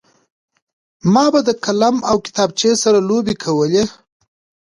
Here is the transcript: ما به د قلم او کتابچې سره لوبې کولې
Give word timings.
ما 1.13 1.25
به 1.33 1.39
د 1.47 1.49
قلم 1.65 1.95
او 2.09 2.15
کتابچې 2.25 2.71
سره 2.83 2.99
لوبې 3.09 3.35
کولې 3.43 3.83